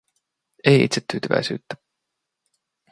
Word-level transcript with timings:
Ei 0.63 0.83
itsetyytyväisyyttä. 0.83 1.75